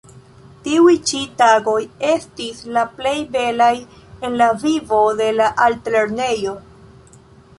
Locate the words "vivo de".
4.63-5.27